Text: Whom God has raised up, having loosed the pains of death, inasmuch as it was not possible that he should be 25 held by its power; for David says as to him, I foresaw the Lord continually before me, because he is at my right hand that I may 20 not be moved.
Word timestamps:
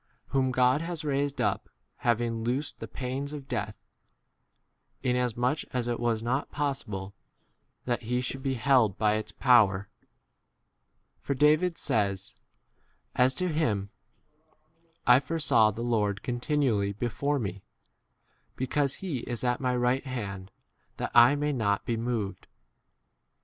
Whom 0.29 0.49
God 0.51 0.81
has 0.81 1.05
raised 1.05 1.39
up, 1.39 1.69
having 1.97 2.43
loosed 2.43 2.79
the 2.79 2.87
pains 2.87 3.33
of 3.33 3.47
death, 3.47 3.77
inasmuch 5.03 5.59
as 5.73 5.87
it 5.87 5.99
was 5.99 6.23
not 6.23 6.49
possible 6.49 7.13
that 7.85 8.01
he 8.01 8.19
should 8.19 8.41
be 8.41 8.53
25 8.55 8.63
held 8.65 8.97
by 8.97 9.13
its 9.17 9.31
power; 9.31 9.89
for 11.19 11.35
David 11.35 11.77
says 11.77 12.33
as 13.13 13.35
to 13.35 13.49
him, 13.49 13.91
I 15.05 15.19
foresaw 15.19 15.69
the 15.69 15.83
Lord 15.83 16.23
continually 16.23 16.93
before 16.93 17.37
me, 17.37 17.63
because 18.55 18.95
he 19.05 19.19
is 19.19 19.43
at 19.43 19.61
my 19.61 19.75
right 19.75 20.07
hand 20.07 20.49
that 20.97 21.11
I 21.13 21.35
may 21.35 21.49
20 21.51 21.57
not 21.59 21.85
be 21.85 21.95
moved. 21.95 22.47